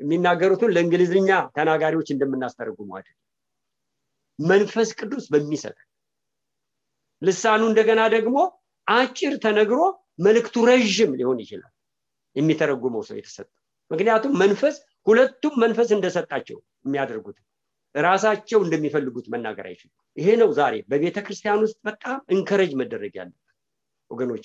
[0.00, 3.18] የሚናገሩትን ለእንግሊዝኛ ተናጋሪዎች እንደምናስተረጉመው አይደለም
[4.40, 5.76] መንፈስ ቅዱስ በሚሰጠ
[7.22, 8.36] ልሳኑ እንደገና ደግሞ
[8.86, 9.80] አጭር ተነግሮ
[10.24, 11.72] መልእክቱ ረዥም ሊሆን ይችላል
[12.36, 13.48] የሚተረጉመው ሰው የተሰጠ
[13.90, 14.76] ምክንያቱም መንፈስ
[15.06, 17.38] ሁለቱም መንፈስ እንደሰጣቸው የሚያደርጉት
[17.94, 23.46] ራሳቸው እንደሚፈልጉት መናገር አይችሉም። ይሄ ነው ዛሬ በቤተ ክርስቲያን ውስጥ በጣም እንከረጅ መደረግ ያለበት።
[24.10, 24.44] ወገኖቼ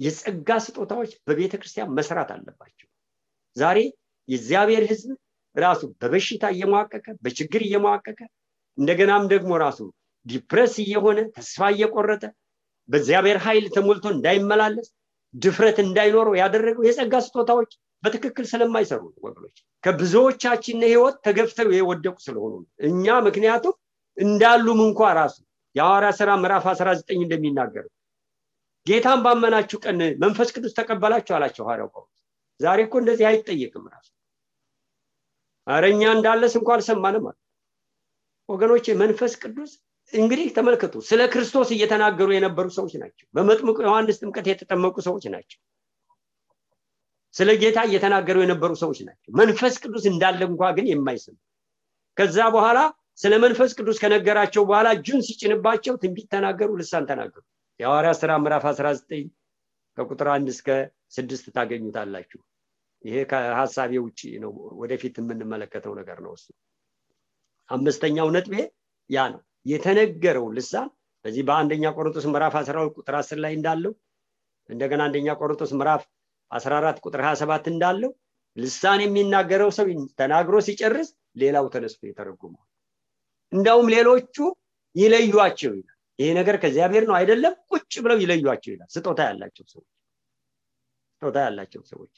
[0.00, 2.88] የጸጋ ስጦታዎች በቤተ ክርስቲያን መስራት አለባቸው።
[3.56, 3.78] ዛሬ
[4.28, 5.10] የእግዚአብሔር ህዝብ
[5.56, 8.20] ራሱ በበሽታ እየሟቀቀ በችግር እየሟቀቀ
[8.78, 9.80] እንደገናም ደግሞ ራሱ
[10.26, 12.22] ዲፕረስ እየሆነ ተስፋ እየቆረጠ
[12.88, 14.88] በእግዚአብሔር ኃይል ተሞልቶ እንዳይመላለስ
[15.34, 17.70] ድፍረት እንዳይኖረው ያደረገው የጸጋ ስጦታዎች
[18.02, 22.54] በትክክል ስለማይሰሩ ወገኖች። ከብዙዎቻችን ህይወት ተገፍተው የወደቁ ስለሆኑ
[22.88, 23.74] እኛ ምክንያቱም
[24.16, 25.36] እንዳሉም እንኳ ራሱ
[25.74, 27.86] የሐዋርያ ስራ ምዕራፍ 19 እንደሚናገሩ
[28.86, 32.04] ጌታን ባመናችሁ ቀን መንፈስ ቅዱስ ተቀበላችሁ አላቸው ሐዋርያው
[32.60, 34.08] ዛሬ እኮ እንደዚህ አይጠየቅም ራሱ።
[35.66, 37.36] አረኛ እንዳለስ እንኳ አልሰማንም አለ
[38.48, 39.72] ወገኖች መንፈስ ቅዱስ
[40.12, 45.58] እንግዲህ ተመልከቱ ስለ ክርስቶስ እየተናገሩ የነበሩ ሰዎች ናቸው። በመጥምቁ ዮሐንስ ጥምቀት የተጠመቁ ሰዎች ናቸው።
[47.34, 51.36] ስለ ጌታ እየተናገሩ የነበሩ ሰዎች ናቸው። መንፈስ ቅዱስ እንዳለ እንኳ ግን የማይስም
[52.16, 52.80] ከዛ በኋላ
[53.18, 57.42] ስለ መንፈስ ቅዱስ ከነገራቸው በኋላ እጁን ሲጭንባቸው ትንቢት ተናገሩ ልሳን ተናገሩ።
[57.80, 59.24] የሐዋርያ ስራ ምዕራፍ 19
[59.98, 60.68] ከቁጥር አንድ እስከ
[61.16, 62.40] ስድስት ታገኙታላችሁ።
[63.04, 66.46] ይሄ ከሀሳቤ ውጭ ነው ወደፊት የምንመለከተው ነገር ነው እሱ
[67.70, 68.54] አምስተኛው ነጥቤ
[69.10, 70.88] ያ ነው። የተነገረው ልሳን
[71.24, 73.92] በዚህ በአንደኛ ቆሮንቶስ ምዕራፍ 12 ቁጥር 10 ላይ እንዳለው
[74.68, 76.02] እንደገና አንደኛ ቆሮንቶስ ምዕራፍ
[76.50, 78.10] 14 ቁጥር 27 እንዳለው
[78.56, 79.86] ልሳን የሚናገረው ሰው
[80.20, 82.68] ተናግሮ ሲጨርስ ሌላው ተነስቶ የተረጉመዋል
[83.52, 84.36] እንዳውም ሌሎቹ
[84.96, 87.54] ይለዩቸው ይላል። ይሄ ነገር ከእግዚአብሔር ነው አይደለም?
[87.70, 89.88] ቁጭ ብለው ይለዩቸው ይላል። ስጦታ ያላቸው ሰዎች
[91.22, 92.12] ስጦታ ያላቸው ሰዎች።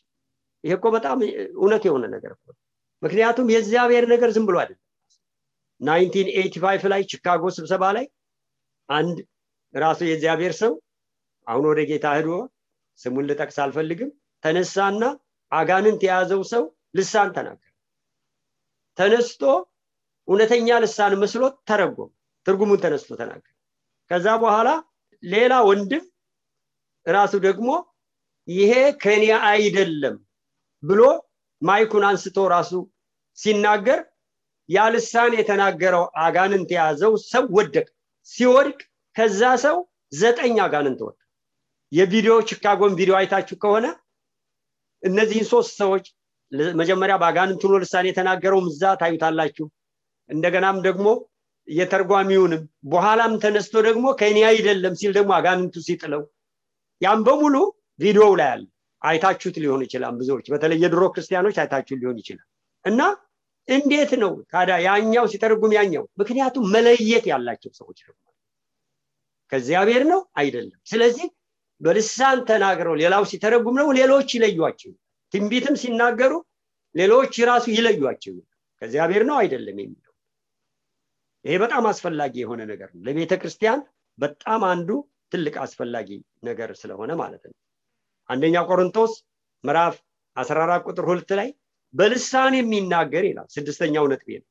[0.65, 1.19] ይሄ እኮ በጣም
[1.57, 2.33] እውነት የሆነ ነገር
[3.03, 4.83] ምክንያቱም የእግዚአብሔር ነገር ዝም ብሎ አይደለም
[5.81, 8.07] 1985 ላይ ቺካጎ ስብሰባ ላይ
[8.89, 9.17] አንድ
[9.75, 10.73] ራሱ የእግዚአብሔር ሰው
[11.47, 12.31] አሁን ወደ ጌታ ሄዶ
[13.01, 14.11] ስሙን ልጠቅስ አልፈልግም
[14.45, 15.03] ተነሳና
[15.53, 16.63] አጋንንት የያዘው ሰው
[16.97, 17.73] ልሳን ተናገረ።
[18.99, 19.43] ተነስቶ
[20.29, 22.11] እውነተኛ ልሳን መስሎት ተረጎም
[22.47, 23.53] ትርጉሙን ተነስቶ ተናገረ።
[24.11, 24.69] ከዛ በኋላ
[25.23, 26.05] ሌላ ወንድም
[27.07, 27.69] ራሱ ደግሞ
[28.49, 30.17] ይሄ ከኔ አይደለም
[30.83, 31.03] ብሎ
[31.63, 32.73] ማይኩን አንስቶ ራሱ
[33.39, 34.01] ሲናገር
[34.69, 37.87] ያ ልሳን የተናገረው አጋንንት የያዘው ሰው ወደቀ።
[38.29, 38.79] ሲወድቅ
[39.17, 39.77] ከዛ ሰው
[40.13, 41.17] ዘጠኝ አጋንንት ወጣ
[41.93, 43.87] የቪዲዮ ቺካጎን ቪዲዮ አይታችሁ ከሆነ
[45.03, 46.05] እነዚህን ሶስት ሰዎች
[46.81, 49.67] መጀመሪያ በአጋንንት ሆኖ ልሳን የተናገረውም እዛ ታዩታላችሁ።
[50.31, 51.07] እንደገናም ደግሞ
[51.69, 56.23] የተርጓሚውንም በኋላም ተነስቶ ደግሞ ከእኔ አይደለም ሲል ደግሞ አጋንንቱ ሲጥለው
[57.01, 57.55] ያም በሙሉ
[58.01, 58.63] ቪዲዮው ላይ አለ።
[59.03, 62.47] አይታችሁት ሊሆን ይችላል ብዙዎች በተለይ የድሮ ክርስቲያኖች አይታችሁ ሊሆን ይችላል።
[62.85, 63.01] እና
[63.69, 66.05] እንዴት ነው ታዲያ ያኛው ሲተረጉም ያኛው?
[66.21, 68.15] ምክንያቱም መለየት ያላቸው ሰዎች ነው
[69.53, 70.21] ከእግዚአብሔር ነው?
[70.39, 71.27] አይደለም። ስለዚህ
[71.81, 74.93] በልሳን ተናግረው ሌላው ሲተረጉም ነው ሌሎች ይለዩቸው
[75.35, 76.33] ትንቢትም ሲናገሩ
[76.95, 78.35] ሌሎች ራሱ ይለዩቸው
[78.83, 80.13] ከእግዚአብሔር ነው አይደለም የሚለው?
[81.45, 83.81] ይሄ በጣም አስፈላጊ የሆነ ነገር ነው። ለቤተ ክርስቲያን
[84.19, 84.89] በጣም አንዱ
[85.33, 86.09] ትልቅ አስፈላጊ
[86.45, 87.57] ነገር ስለሆነ ማለት ነው።
[88.29, 89.13] አንደኛ ቆሮንቶስ
[89.65, 89.95] ምዕራፍ
[90.37, 91.49] 14 ቁጥር ሁለት ላይ
[91.97, 94.49] በልሳን የሚናገር ይላል። ስድስተኛው ነጥቤ ነው።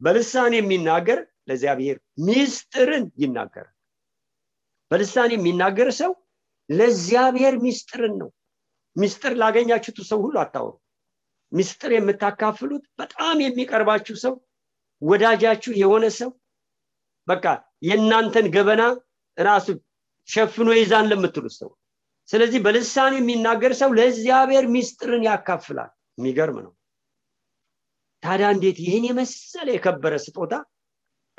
[0.00, 3.74] በልሳን የሚናገር ለእግዚአብሔር ሚስጥርን ይናገራል።
[4.90, 6.12] በልሳን የሚናገር ሰው
[6.68, 8.30] ለእግዚአብሔር ሚስጥርን ነው።
[8.96, 10.74] ሚስጥር ላገኛችሁት ሰው ሁሉ አታወሩ
[11.52, 14.34] ሚስጥር የምታካፍሉት በጣም የሚቀርባችሁ ሰው
[15.02, 16.30] ወዳጃችሁ የሆነ ሰው
[17.28, 17.44] በቃ
[17.82, 18.82] የእናንተን ገበና
[19.38, 19.66] ራሱ
[20.28, 21.70] ሸፍኖ ይዛን ለምትሉት ሰው።
[22.28, 26.72] ስለዚህ በልሳን የሚናገር ሰው ለእግዚአብሔር ሚስጥርን ያካፍላል። የሚገርም ነው
[28.22, 30.54] ታዲያ እንዴት ይህን የመሰለ የከበረ ስጦታ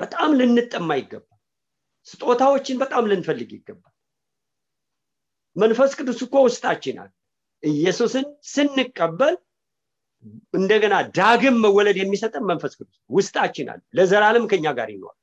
[0.00, 1.38] በጣም ልንጠማ ይገባል?
[2.06, 3.94] ስጦታዎችን በጣም ልንፈልግ ይገባል።
[5.56, 7.10] መንፈስ ቅዱስ እኮ ውስጣችን አለ።
[7.62, 9.34] ኢየሱስን ስንቀበል
[10.54, 15.18] እንደገና ዳግም መወለድ የሚሰጠን መንፈስ ቅዱስ ውስጣችን አለ። ለዘላለም ከኛ ጋር ይኖራል።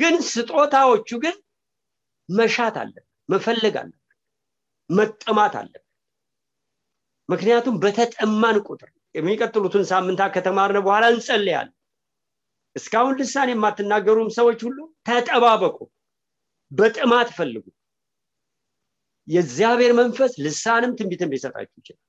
[0.00, 1.36] ግን ስጦታዎቹ ግን
[2.28, 3.96] መሻት አለብን መፈለግ አለብን
[4.90, 5.86] መጠማት አለብን።
[7.28, 11.76] ምክንያቱም በተጠማን ቁጥር የሚቀጥሉትን ሳምንታት ከተማርነ በኋላ እንጸልያለን።
[12.76, 15.78] እስካሁን ልሳን የማትናገሩም ሰዎች ሁሉ ተጠባበቁ
[16.70, 17.64] በጥማት ፈልጉ።
[19.28, 22.04] የእግዚአብሔር መንፈስ ልሳንም ትንቢትም ሊሰጣችሁ ይችላል።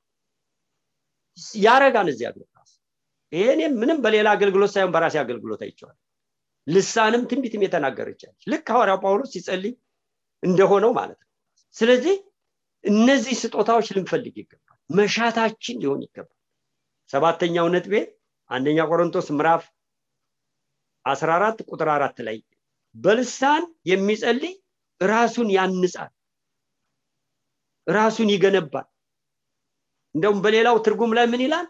[1.62, 2.48] ያረጋን እግዚአብሔር
[3.32, 5.98] ይሄኔ ምንም በሌላ አገልግሎት ሳይሆን በራሴ አገልግሎት አይቸዋል
[6.68, 9.74] ልሳንም ትንቢትም የተናገረቻለች ልክ ሐዋርያው ጳውሎስ ሲጸልይ
[10.44, 11.30] እንደሆነው ማለት ነው።
[11.76, 12.16] ስለዚህ
[12.84, 16.38] እነዚህ ስጦታዎች ልንፈልግ ይገባል። መሻታችን ሊሆን ይገባል
[17.14, 17.94] ሰባተኛው ነጥቤ
[18.50, 19.64] አንደኛ ቆሮንቶስ ምዕራፍ
[21.06, 22.38] 14 ቁጥር አራት ላይ
[22.96, 24.54] በልሳን የሚጸልይ
[25.02, 26.12] ራሱን ያንጻል
[27.88, 28.88] ራሱን ይገነባል።
[30.16, 31.68] እንደውም በሌላው ትርጉም ላይ ምን ይላል?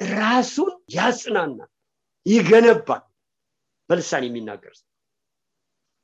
[0.00, 1.70] ራሱን ያጽናናል
[2.26, 3.02] ይገነባል
[3.90, 4.88] በልሳን የሚናገር ሰው።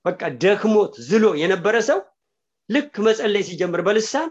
[0.04, 1.98] በቃ ደክሞት ዝሎ የነበረ ሰው
[2.68, 4.28] ልክ መጸለይ ሲጀምር በልሳን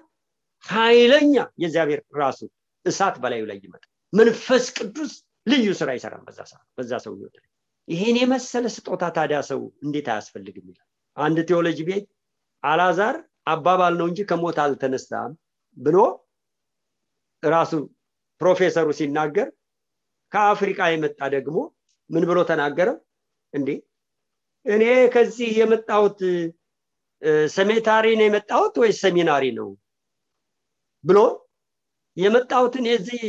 [0.63, 2.39] ኃይለኛ የእግዚአብሔር ራሱ
[2.85, 5.11] እሳት በላዩ ላይ ይመጣል መንፈስ ቅዱስ
[5.47, 7.35] ልዩ ስራ ይሰራል በዛ ሰዓት በዛ ሰው ህይወት
[7.87, 10.87] ይሄን የመሰለ ስጦታ ታዲያ ሰው እንዴት አያስፈልግም ይላል?
[11.17, 12.05] አንድ ቴዎሎጂ ቤት
[12.63, 13.15] አላዛር
[13.47, 15.31] አባባል ነው እንጂ ከሞት አልተነሳም
[15.77, 15.97] ብሎ
[17.43, 17.71] ራሱ
[18.41, 19.47] ፕሮፌሰሩ ሲናገር
[20.31, 21.57] ከአፍሪቃ የመጣ ደግሞ
[22.09, 22.89] ምን ብሎ ተናገረ
[23.53, 23.69] እንዴ
[24.65, 26.19] እኔ ከዚህ የመጣሁት
[27.55, 29.69] ሰሜታሪ ነው የመጣሁት ወይስ ሰሚናሪ ነው
[31.03, 31.19] ብሎ
[32.17, 33.21] የመጣሁትን የዚህ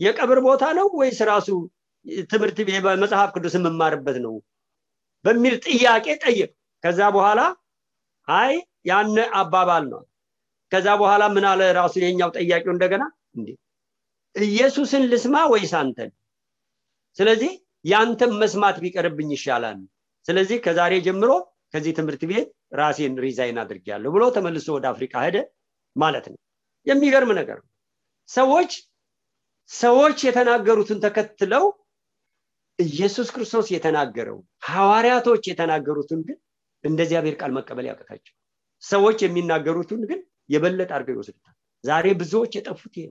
[0.00, 1.48] የቀብር ቦታ ነው ወይስ ራሱ
[2.30, 2.58] ትምህርት
[3.02, 4.34] መጽሐፍ ቅዱስ የምማርበት ነው
[5.24, 6.50] በሚል ጥያቄ ጠየቅ
[6.84, 7.40] ከዛ በኋላ
[8.28, 8.52] አይ
[8.88, 9.08] ያን
[9.40, 10.02] አባባል ነው።
[10.72, 13.04] ከዛ በኋላ ምን አለ ራሱ የኛው ጠያቂው እንደገና
[13.36, 13.48] እንዴ
[14.36, 16.10] ኢየሱስን ልስማ ወይስ አንተን?
[17.18, 17.52] ስለዚህ
[17.84, 19.78] ያንተም መስማት ቢቀርብኝ ይሻላል።
[20.26, 21.30] ስለዚህ ከዛሬ ጀምሮ
[21.72, 25.36] ከዚህ ትምህርት ቤት ራሴን ሪዛይን አድርጌያለሁ ብሎ ተመልሶ ወደ አፍሪካ ሄደ
[25.96, 26.38] ማለት ነው።
[26.86, 27.68] የሚገርም ነገር ነው።
[28.28, 28.70] ሰዎች
[29.70, 31.64] ሰዎች የተናገሩትን ተከትለው
[32.78, 36.38] ኢየሱስ ክርስቶስ የተናገረው ሐዋርያቶች የተናገሩትን ግን
[36.84, 38.34] እንደ እግዚአብሔር ቃል መቀበል ያቅታቸው።
[38.82, 41.54] ሰዎች የሚናገሩትን ግን የበለጠ አድርገው ይወስዱታል።
[41.84, 43.06] ዛሬ ብዙዎች የጠፉት ይሄ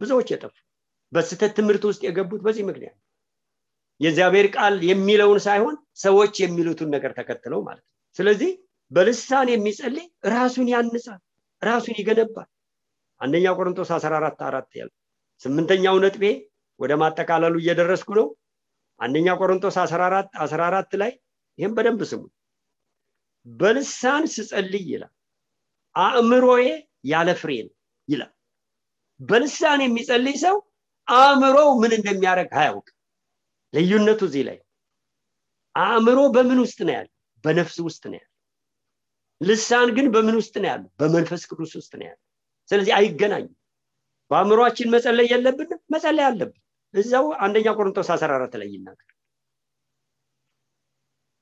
[0.00, 0.54] ብዙዎች የጠፉ
[1.12, 2.96] በስተት ትምህርት ውስጥ የገቡት በዚህ ምክንያት
[4.00, 8.50] የእግዚአብሔር ቃል የሚለውን ሳይሆን ሰዎች የሚሉትን ነገር ተከትለው ማለት ነው። ስለዚህ
[8.90, 11.20] በልሳን የሚጸልይ ራሱን ያንጻል
[11.62, 12.48] ራሱን ይገነባል።
[13.20, 14.90] አንደኛ ቆሮንቶስ 14 አራት ያለ
[15.44, 16.24] ስምንተኛው ነጥቤ
[16.80, 18.26] ወደ ማጠቃለሉ እየደረስኩ ነው።
[19.00, 21.12] አንደኛ ቆሮንቶስ 14 14 ላይ
[21.58, 22.22] ይህም በደንብ ስሙ።
[23.46, 25.12] በልሳን ስጸልይ ይላል
[25.94, 26.64] አእምሮዬ
[27.06, 27.74] ያለ ፍሬ ነው
[28.08, 28.32] ይላል።
[29.20, 30.56] በልሳን የሚጸልይ ሰው
[31.08, 32.86] አእምሮው ምን እንደሚያደርግ አያውቅ
[33.72, 34.58] ልዩነቱ እዚህ ላይ
[35.74, 37.08] አእምሮ በምን ውስጥ ነው ያለ
[37.44, 38.28] በነፍስ ውስጥ ነው ያለ
[39.40, 42.18] ልሳን ግን በምን ውስጥ ነው ያለ በመንፈስ ቅዱስ ውስጥ ነው ያለ
[42.68, 43.52] ስለዚህ አይገናኙም
[44.34, 46.60] በአእምሯችን መጸለይ የለብንም መጸለይ አለብን።
[46.94, 49.10] እዛው አንደኛ ቆሮንቶስ 14 ላይ ይናገር።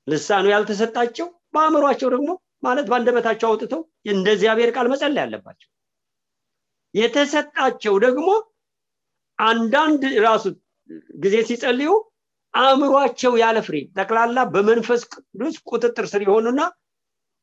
[0.07, 2.29] ልሳኑ ያልተሰጣቸው በአእምሯቸው ደግሞ
[2.63, 5.69] ማለት በአንደበታቸው አውጥተው እንደ እግዚአብሔር ቃል መጸለይ አለባቸው።
[6.93, 8.27] የተሰጣቸው ደግሞ
[9.39, 10.43] አንዳንድ ራሱ
[11.23, 11.91] ጊዜ ሲጸልዩ
[12.53, 16.61] አእምሯቸው ያለ ፍሬ ጠቅላላ በመንፈስ ቅዱስ ቁጥጥር ስር የሆኑና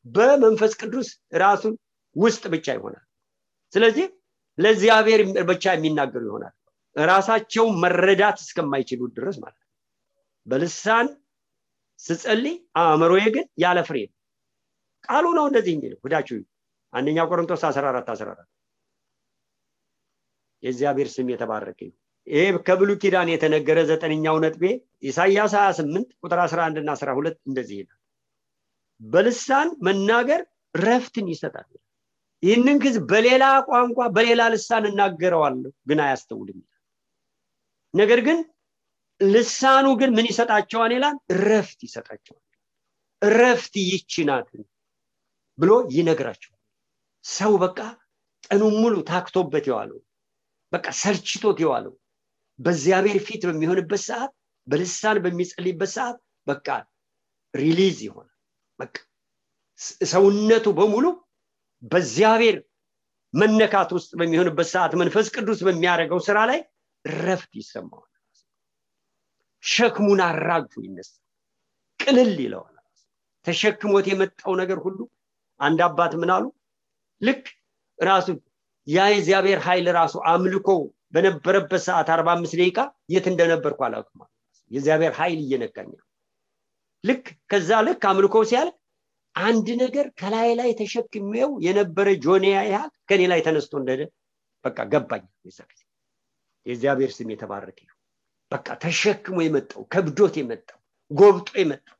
[0.07, 1.09] በመንፈስ ቅዱስ
[1.43, 1.75] ራሱን
[2.17, 3.05] ውስጥ ብቻ ይሆናል።
[3.73, 4.07] ስለዚህ
[4.61, 5.21] ለእግዚአብሔር
[5.51, 6.55] ብቻ የሚናገሩ ይሆናል።
[6.97, 9.69] ራሳቸው መረዳት እስከማይችሉ ድረስ ማለት ነው።
[10.47, 11.09] በልሳን
[12.01, 13.99] ስጸልይ አእምሮዬ ግን ያለ ፍሬ
[15.05, 16.39] ቃሉ ነው እንደዚህ የሚለው። ሁዳችሁ
[16.93, 18.47] አንደኛ ቆሮንቶስ 14 14
[20.63, 21.97] የእግዚአብሔር ስም የተባረከ ነው
[22.27, 24.65] ይሄ ከብሉ ኪዳን የተነገረ ዘጠነኛው ነጥቤ
[25.03, 27.99] ኢሳያስ 28 ቁጥር 11 እና 12 እንደዚህ ይላል።
[29.01, 30.41] በልሳን መናገር
[30.75, 31.69] ረፍትን ይሰጣል
[32.43, 36.61] ይህንን ግዝ በሌላ ቋንቋ በሌላ ልሳን እናገረዋለሁ ግን አያስተውልም
[37.95, 38.39] ነገር ግን
[39.21, 41.17] ልሳኑ ግን ምን ይሰጣቸዋል ይላል?
[41.45, 42.45] ረፍት ይሰጣቸዋል።
[43.23, 44.63] ረፍት ይችናትን
[45.59, 46.61] ብሎ ይነግራቸዋል።
[47.25, 47.79] ሰው በቃ
[48.47, 49.99] ቀኑን ሙሉ ታክቶበት የዋለው
[50.73, 51.95] በቃ ሰልችቶት የዋለው
[52.59, 54.33] በእግዚአብሔር ፊት በሚሆንበት ሰዓት
[54.67, 56.67] በልሳን በሚጸልይበት ሰዓት በቃ
[57.55, 58.37] release ይሆናል።
[58.79, 58.97] በቃ
[60.11, 61.05] ሰውነቱ በሙሉ
[61.83, 62.57] በእግዚአብሔር
[63.35, 66.61] መነካት ውስጥ በሚሆንበት ሰዓት መንፈስ ቅዱስ በሚያደርገው ስራ ላይ
[67.05, 68.07] ረፍት ይሰማዋል።
[69.65, 71.21] ሸክሙን አራግፎ ይነሳል።
[72.01, 72.77] ቅልል ይለዋል።
[73.47, 74.99] ተሸክሞት የመጣው ነገር ሁሉ
[75.61, 76.45] አንድ አባት ምን አሉ?
[77.21, 77.45] ልክ
[77.99, 78.27] ራሱ
[78.87, 80.69] ያ የእግዚአብሔር ኃይል ራሱ አምልኮ
[81.15, 82.79] በነበረበት ሰዓት አርባ አምስት ደቂቃ
[83.13, 84.21] የት እንደነበርኩ አላውቅም
[84.71, 85.91] የእግዚአብሔር ኃይል እየነካኝ
[87.05, 88.75] ልክ ከዛ ልክ አምልኮ ሲያልቅ
[89.37, 94.03] አንድ ነገር ከላይ ላይ ተሸክሜው የነበረ ጆኒያ ያህል ከኔ ላይ ተነስቶ እንደደ
[94.65, 95.25] በቃ ገባኝ።
[96.67, 97.79] የእግዚአብሔር ስም የተባረከ
[98.53, 100.79] በቃ ተሸክሞ የመጣው ከብዶት የመጣው
[101.11, 101.97] ጎብጦ የመጣው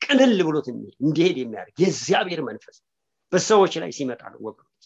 [0.00, 0.66] ቅልል ብሎት
[1.02, 2.76] እንዲሄድ የሚያደርግ የእግዚአብሔር መንፈስ
[3.32, 4.84] በሰዎች ላይ ሲመጣ ነው ወገኖች።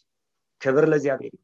[0.60, 1.34] ክብር ለእግዚአብሔር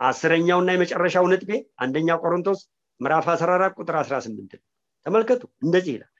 [0.00, 2.60] አስረኛውና የመጨረሻው ነጥቤ አንደኛ ቆሮንቶስ
[3.00, 4.56] ምዕራፍ 14 ቁጥር 18
[5.06, 6.10] ተመልከቱ እንደዚህ ይላል።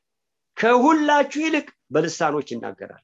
[0.56, 3.02] ከሁላችሁ ይልቅ በልሳኖች ይናገራል።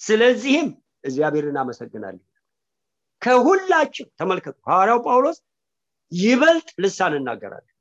[0.00, 0.68] ስለዚህም
[1.04, 2.22] እግዚአብሔርን አመሰግናለሁ።
[3.22, 5.38] ከሁላችሁ ተመልከቱ ሐዋርያው ጳውሎስ
[6.12, 7.72] ይበልጥ ልሳን እናገራለን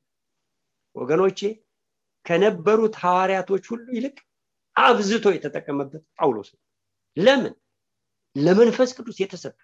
[0.96, 1.40] ወገኖቼ
[2.26, 4.18] ከነበሩት ሐዋርያቶች ሁሉ ይልቅ
[4.76, 6.62] አብዝቶ የተጠቀመበት ጳውሎስ ነው።
[7.18, 7.54] ለምን?
[8.36, 9.58] ለመንፈስ ቅዱስ የተሰጠ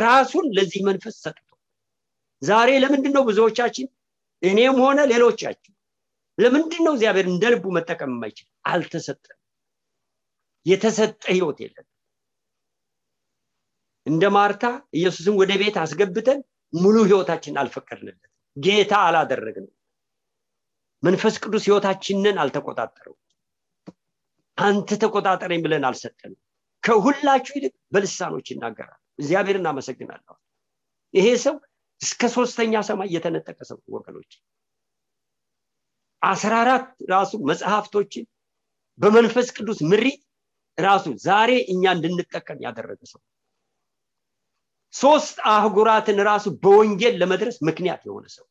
[0.00, 1.48] ራሱን ለዚህ መንፈስ ሰጥቶ።
[2.42, 3.86] ዛሬ ለምንድን ነው ብዙዎቻችን
[4.42, 5.72] እኔም ሆነ ሌሎቻችን
[6.38, 8.46] ለምንድን ነው እግዚአብሔር እንደ ልቡ መጠቀም የማይችል?
[8.66, 9.38] አልተሰጠም
[10.66, 11.86] የተሰጠ ህይወት የለም።
[14.06, 14.64] እንደ ማርታ
[14.98, 16.38] ኢየሱስን ወደ ቤት አስገብተን
[16.72, 18.22] ሙሉ ህይወታችን አልፈቀድንለት
[18.56, 19.72] ጌታ አላደረግንም።
[21.02, 23.14] መንፈስ ቅዱስ ህይወታችንን አልተቆጣጠረው
[24.58, 26.40] አንተ ተቆጣጠረኝ ብለን አልሰጠንም።
[26.82, 30.34] ከሁላችሁ ይልቅ በልሳኖች ይናገራል። እግዚአብሔር እናመሰግናለሁ
[31.14, 31.54] ይሄ ሰው
[32.00, 34.32] እስከ ሶስተኛ ሰማይ የተነጠቀ ሰው ወገኖች።
[36.22, 38.24] አስራ አራት ራሱ መጽሐፍቶችን
[39.00, 40.20] በመንፈስ ቅዱስ ምሪት
[40.78, 43.20] ራሱ ዛሬ እኛ እንድንጠቀም ያደረገ ሰው።
[44.94, 48.46] ሶስት አህጉራትን ራሱ በወንጌል ለመድረስ ምክንያት የሆነ ሰው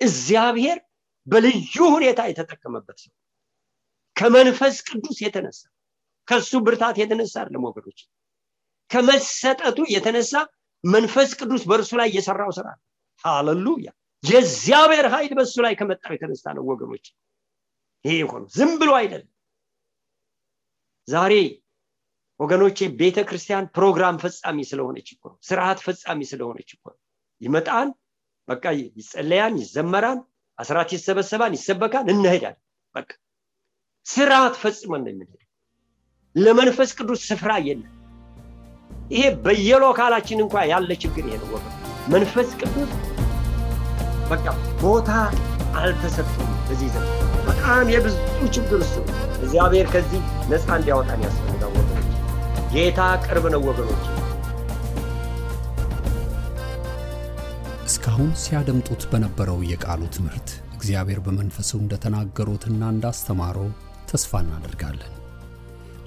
[0.00, 0.78] እግዚአብሔር
[1.26, 3.12] በልዩ ሁኔታ የተጠቀመበት ሰው
[4.16, 5.60] ከመንፈስ ቅዱስ የተነሳ
[6.28, 8.00] ከሱ ብርታት የተነሳ አይደለም ወገኖች
[8.90, 10.32] ከመሰጠቱ የተነሳ
[10.84, 12.68] መንፈስ ቅዱስ በእርሱ ላይ የሰራው ስራ
[13.24, 13.88] ሃሌሉያ!
[14.24, 17.06] የእግዚአብሔር ኃይል በእሱ ላይ ከመጣው የተነሳ ነው ወገኖች።
[18.04, 19.28] ይሄ የሆኑ ዝም ብሎ አይደለም
[21.08, 21.34] ዛሬ
[22.40, 26.84] ወገኖቼ ቤተ ክርስቲያን ፕሮግራም ፈጻሚ ስለሆነች እኮ ስርዓት ፈጻሚ ስለሆነች እኮ
[27.40, 27.88] ይመጣን
[28.48, 28.64] በቃ
[28.96, 30.20] ይጸለያን ይዘመራን
[30.58, 32.56] አስራት ይሰበሰባን ይሰበካን እንሄዳል
[32.94, 33.10] በቃ
[34.06, 35.42] ስርዓት ፈጽመን ነው የምንሄድ
[36.36, 37.94] ለመንፈስ ቅዱስ ስፍራ የለም።
[39.10, 41.62] ይሄ በየሎካላችን እንኳ ያለ ችግር ይሄ ነው
[42.08, 42.92] መንፈስ ቅዱስ
[44.30, 44.44] በቃ
[44.82, 45.10] ቦታ
[45.78, 47.17] አልተሰጠም በዚህ ዘመን
[47.70, 48.14] በጣም የብዙ
[48.56, 48.94] ችግር እሱ
[49.38, 52.06] እግዚአብሔር ከዚህ ነፃ እንዲያወጣን ያስፈልጋል ወገኖች።
[52.72, 54.04] ጌታ ቅርብ ነው ወገኖች።
[57.84, 63.68] እስካሁን ሲያደምጡት በነበረው የቃሉ ትምህርት እግዚአብሔር በመንፈሱ እንደተናገሩትና እንዳስተማረው
[64.12, 65.12] ተስፋ እናደርጋለን።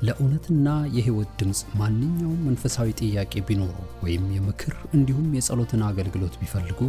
[0.01, 0.67] ለእውነትና
[0.97, 6.81] የሕይወት ድምፅ ማንኛውም መንፈሳዊ ጥያቄ ቢኖሩ ወይም የምክር እንዲሁም የጸሎትን አገልግሎት ቢፈልጉ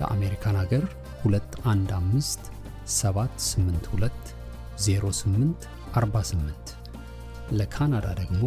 [0.00, 0.84] ለአሜሪካን አገር
[1.28, 2.53] 215
[2.92, 4.32] 782
[4.78, 6.72] 08 48
[7.58, 8.42] ለካናዳ ደግሞ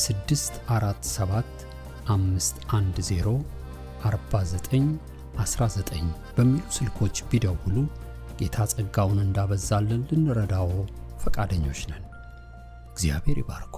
[0.00, 1.66] 647
[2.08, 3.34] 510
[4.04, 4.88] 49
[5.38, 7.76] 19 በሚሉ ስልኮች ቢደውሉ
[8.40, 10.70] ጌታ ጸጋውን እንዳበዛልን ልንረዳዎ
[11.24, 12.04] ፈቃደኞች ነን።
[12.92, 13.76] እግዚአብሔር ይባርኮ።